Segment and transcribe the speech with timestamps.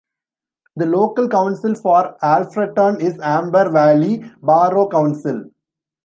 [0.77, 5.51] The local council for Alfreton is Amber Valley Borough Council.